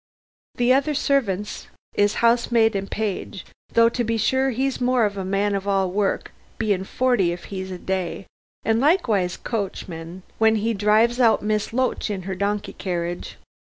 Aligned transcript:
The 0.55 0.73
other 0.73 0.95
servants 0.95 1.67
is 1.93 2.15
housemaid 2.25 2.75
and 2.75 2.89
page, 2.89 3.45
though 3.73 3.87
to 3.89 4.03
be 4.03 4.17
sure 4.17 4.49
he's 4.49 4.81
more 4.81 5.05
of 5.05 5.15
a 5.15 5.23
man 5.23 5.53
of 5.53 5.67
all 5.67 5.91
work, 5.91 6.31
being 6.57 6.85
forty 6.85 7.31
if 7.31 7.43
he's 7.53 7.69
a 7.69 7.77
day, 7.77 8.25
and 8.65 8.79
likewise 8.79 9.37
coachman, 9.37 10.23
when 10.39 10.55
he 10.55 10.73
drives 10.73 11.19
out 11.19 11.43
Miss 11.43 11.71
Loach 11.71 12.09
in 12.09 12.23
her 12.23 12.33
donkey 12.33 12.73
carriage. 12.73 13.37